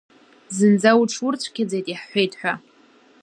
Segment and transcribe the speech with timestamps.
[0.55, 2.53] Зынӡа уҽурцәгьаӡеит, иаҳҳәеит ҳәа!